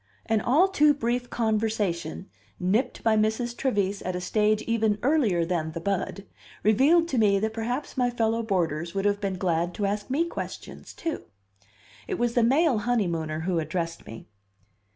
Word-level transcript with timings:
An 0.25 0.41
all 0.41 0.67
too 0.67 0.95
brief 0.95 1.29
conversation, 1.29 2.27
nipped 2.59 3.03
by 3.03 3.15
Mrs. 3.15 3.55
Trevise 3.55 4.01
at 4.01 4.15
a 4.15 4.19
stage 4.19 4.63
even 4.63 4.97
earlier 5.03 5.45
than 5.45 5.73
the 5.73 5.79
bud, 5.79 6.25
revealed 6.63 7.07
to 7.09 7.19
me 7.19 7.37
that 7.39 7.53
perhaps 7.53 7.95
my 7.95 8.09
fellow 8.09 8.41
boarders 8.41 8.95
would 8.95 9.05
have 9.05 9.21
been 9.21 9.37
glad 9.37 9.75
to 9.75 9.85
ask 9.85 10.09
me 10.09 10.25
questions, 10.25 10.95
too. 10.95 11.25
It 12.07 12.15
was 12.17 12.33
the 12.33 12.41
male 12.41 12.79
honeymooner 12.79 13.41
who 13.41 13.59
addressed 13.59 14.07
me. 14.07 14.25